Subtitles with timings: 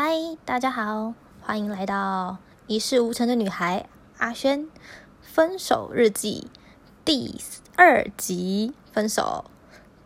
[0.00, 0.14] 嗨，
[0.44, 4.68] 大家好，欢迎来到一事无成的女孩阿轩
[5.20, 6.46] 分手日记
[7.04, 7.40] 第
[7.74, 9.46] 二集，分手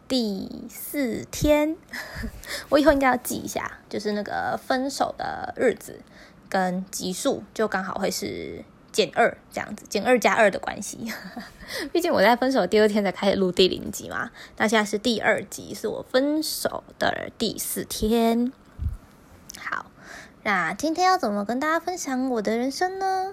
[0.09, 1.77] 第四天。
[2.71, 6.01] 我以后应该要记一下，就是那个分手的日子
[6.49, 11.13] 跟集数，就刚好会是减二这样子，减二加二的关系。
[11.93, 18.55] 毕竟我在分手第二天才开始录第零集嘛，那现在是第二集，是我分手的第四天。
[20.45, 23.33] 那今天要怎么跟大家分享我的人生呢？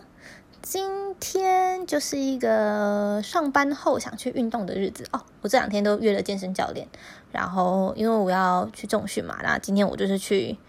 [0.61, 5.25] 今天就是一个上班后想去运动的日子哦。
[5.41, 6.87] 我这两天都约了健身教练，
[7.31, 10.59] 然后因为我要去重训嘛，那今天我就是去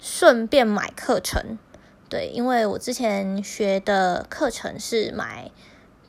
[0.00, 1.58] 顺便买课程。
[2.08, 5.50] 对，因为我之前学的课程是买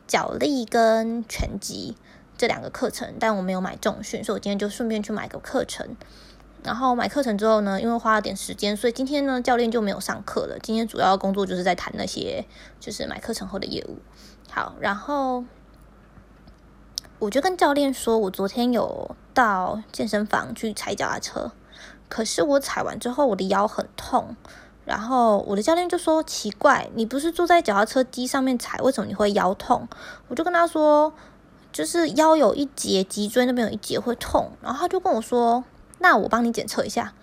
[0.07, 1.97] 脚力跟拳击
[2.37, 5.97] 这两个课程，但我没有买重训，所以我今天就顺便去买个课程。
[6.63, 10.57] 然后买课程之后呢，因为花了点时间，所以今天呢教练就没有上课了。
[10.59, 12.45] 今天主要工作就是在谈那些
[12.79, 13.97] 就是买课程后的业务。
[14.49, 15.43] 好，然后
[17.19, 21.51] 我就跟教练说，我昨天有到健身房去踩脚踏车，
[22.07, 24.35] 可是我踩完之后我的腰很痛。
[24.85, 29.87] 然后我的教练就说：“奇怪，你不是坐在脚踏车机上面踩，为什么你会腰痛？”
[30.27, 31.13] 我就跟他说
[31.71, 35.63] ：“就是腰有一节脊椎那边有一节会痛。”然后他就跟我说。
[36.03, 37.13] 那我帮你检测一下，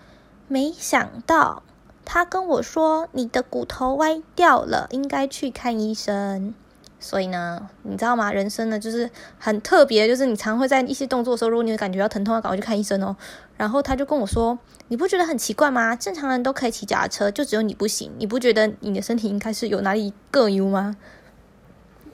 [0.47, 1.61] 没想到
[2.03, 6.55] 他跟我说你的骨头歪掉了，应该去看医生。
[6.99, 8.31] 所以呢，你知道吗？
[8.31, 13.15] 人生呢就是很特别，就是你常会在一些动作的时候，如果你感觉到疼痛，要赶快去看医生哦。
[13.55, 14.57] 然后他就跟我说，
[14.87, 15.95] 你不觉得很奇怪吗？
[15.95, 18.11] 正常人都可以骑脚踏车，就只有你不行。
[18.17, 20.97] 你不觉得你的身体应该是有哪里更优吗？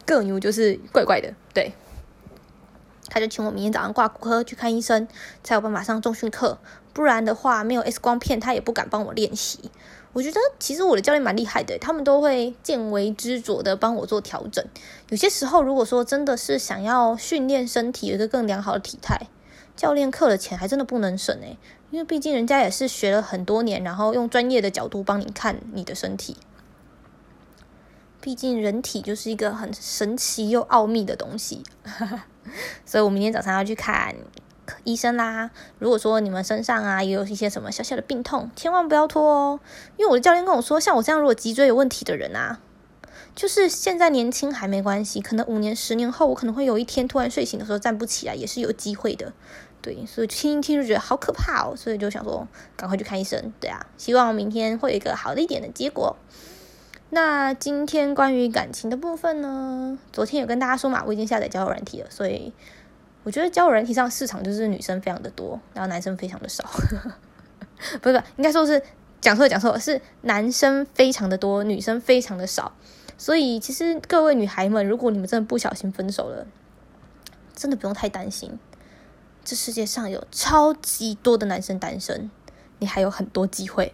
[0.05, 1.71] 更优就是怪怪的，对。
[3.17, 5.07] 他就请我明天早上挂骨科去看医生，
[5.43, 6.59] 才有办法上重训课。
[6.93, 9.71] 不然的话，没有 X 光片，他也不敢帮我练习。
[10.13, 14.63] 我觉得其实我的教练蛮厉害的，他们都会见微知著的帮我做调整。
[15.09, 19.27] 有些时候，如果说真的是想要训练身体，有一个更良好的体态，
[19.75, 21.57] 教练课的钱还真的不能省诶，
[21.89, 26.37] 因为毕竟人家也是学了很多年，然后用专业的角度帮你看你的身体。
[28.19, 31.63] 毕竟人体就是一个很神奇又奥秘的东西。
[32.85, 34.15] 所以，我明天早上要去看
[34.83, 35.49] 医生啦。
[35.79, 39.59] 如果说你们身上啊也有一些什么小小的病痛，千万不要拖哦。
[39.97, 42.59] 因为我的教练跟我说，像我这样如果脊椎有问题的人啊，
[43.35, 49.33] 就是现在年轻还没关系，可能五年、十年后，我可能会有一天突然睡醒的时候站不起来，也是有机会的。
[49.81, 53.53] 对，所以听一听就觉得好可怕哦，所以就想说赶快去看医生。
[53.59, 56.15] 对啊，希望明天会有一个好的一点的结果。
[57.09, 59.97] 那今天关于感情的部分呢？
[60.11, 62.51] 昨天有跟大家说嘛，我已经下载交友软体了，所以
[63.23, 66.69] 我觉得交友软体上市场就是女生非常的多，然后男生非常的少。
[68.01, 68.81] 不是，应该说是
[69.21, 72.73] 讲错讲错，是男生非常的多，女生非常的少。
[73.17, 76.45] 所以其实各位女孩们，如果你们真的不小心分手了，
[77.55, 78.59] 真的不用太担心，
[79.45, 82.29] 这世界上有超级多的男生单身，
[82.79, 83.93] 你还有很多机会。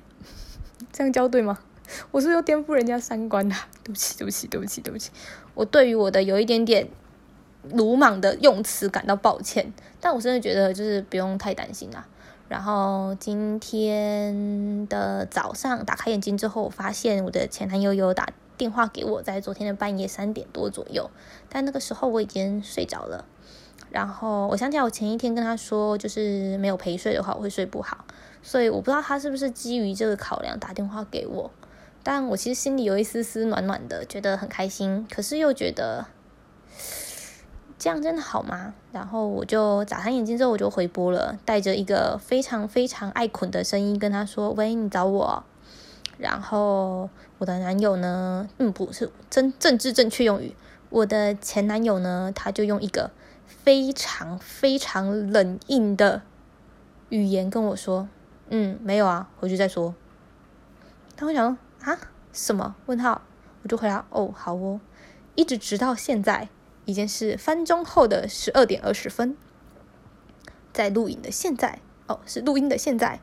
[0.92, 1.60] 这样教对吗？
[2.12, 5.12] 我是又颠覆人家三观啊， 对不起，对不起，对不起，对不起。
[5.54, 6.88] 我对于我的有一点点
[7.72, 12.06] 鲁莽的用词感到抱歉，但我真的觉得就是不用太担心啦。
[12.50, 21.10] 然后今天的早上打开眼睛之后，我发现我的前男友有打电话给我，在昨天的半夜三点多左右，
[21.50, 23.26] 但那个时候我已经睡着了。
[23.90, 28.06] 然后我想起来，我前一天跟他说，就是没有陪睡的话，我会睡不好，
[28.42, 31.52] 所以我不知道他是不是基于这个考量打电话给我。
[32.04, 36.06] 但我其实心里有一丝丝暖暖的，觉得很开心，可是又觉得
[37.80, 38.74] 这样真的好吗？
[38.92, 45.44] 然后我就眨上眼睛之后，我就回拨了，带着一个非常非常爱捆的声音跟他说：“喂，你找我？”
[46.20, 50.54] 然后我的男友呢，嗯，不是真政治正确用语，
[50.90, 53.12] 我的前男友呢，他就用一个
[53.48, 56.22] 非常非常冷硬的
[57.08, 58.10] 语言跟我说
[58.50, 59.96] ：“嗯，没有啊，回去再说。”
[61.16, 61.58] 他会想。
[61.84, 62.00] 啊？
[62.32, 62.76] 什么？
[62.88, 63.22] 问号？
[63.62, 64.82] 我就回答哦，好哦。
[65.36, 66.50] 一直直到现在，
[66.86, 69.36] 已经是翻钟后的十二点二十分，
[70.72, 73.20] 在录影的现在，哦，是录音的现在，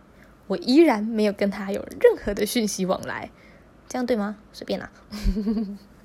[0.47, 3.31] 我依然没有跟他有任何的讯息往来，
[3.89, 4.37] 这样对吗？
[4.53, 4.91] 随便啦。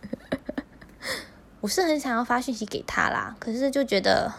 [1.61, 4.31] 我是很想要发讯息给他啦，可是就觉得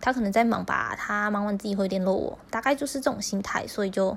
[0.00, 4.16] 他可能在忙吧，他忙完自己会联络我，大概就是这种心态，所以就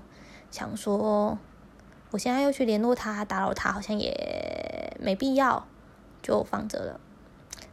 [0.49, 1.37] 想说。
[2.13, 5.65] 我现在又去联络他，打扰他，好像也没必要，
[6.21, 6.99] 就放着了。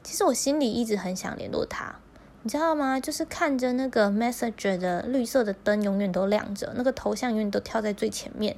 [0.02, 1.96] 其实我心里一直很想联络他，
[2.42, 2.98] 你知道吗？
[2.98, 8.56] 就是看着那个 Messenger 的绿色的灯永远都亮着，那个头像永远都跳在最前面，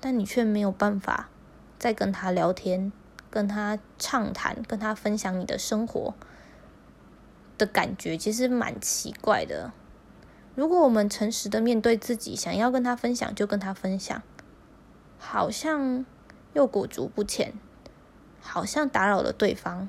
[0.00, 1.28] 但你却没有办法
[1.78, 2.90] 再跟他聊天、
[3.28, 6.14] 跟他畅谈、跟他分享你的生活
[7.58, 9.72] 的感觉，其实蛮奇怪的。
[10.54, 14.22] 如果我们诚实的面对自己，想要跟他分享就跟他分享，
[15.18, 16.06] 好像
[16.54, 17.52] 又裹足不前，
[18.40, 19.88] 好像打扰了对方。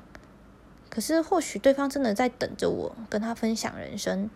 [0.88, 4.28] 可是或许对方真的在等着我跟他分享人生，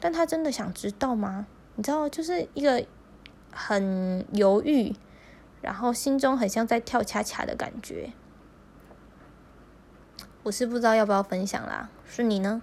[0.00, 1.46] 但他真的想知道吗？
[1.74, 2.86] 你知道，就是一个
[3.52, 4.94] 很犹豫，
[5.60, 8.12] 然后心中很像在跳恰恰的感觉。
[10.44, 12.62] 我是不知道要不要分享啦，是你呢？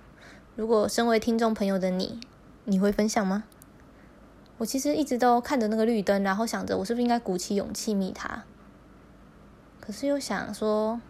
[0.56, 2.20] 如果身为听众朋友的你，
[2.66, 3.44] 你会分享吗？
[4.60, 8.44] 我其实一直都看着那个绿灯，然后想着我是不是应该鼓起勇气密他，
[9.80, 11.02] 可是又想说。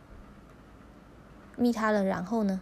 [1.62, 2.62] 密他了，然后呢？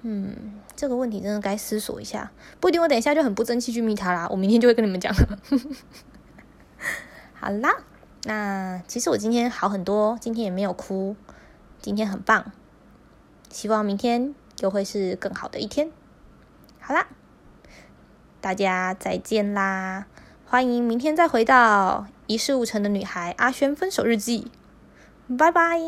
[0.00, 2.32] 嗯，这个问题真的该思索一下。
[2.58, 4.26] 不一定，我等一下就很不争气去密他啦。
[4.30, 5.12] 我明天就会跟你们讲。
[7.38, 7.68] 好啦，
[8.24, 11.14] 那其实我今天好很多，今天也没有哭，
[11.82, 12.50] 今天很棒。
[13.50, 15.92] 希望明天又会是更好的一天。
[16.80, 17.08] 好啦，
[18.46, 20.06] 大家再见啦！
[20.48, 24.52] 欢迎明天再回到一事无成的女孩阿轩分手日记。
[25.36, 25.80] 拜拜，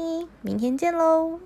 [0.43, 1.39] 明天见喽。